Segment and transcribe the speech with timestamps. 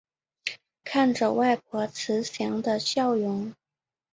[0.83, 3.53] 看着外婆慈祥的笑容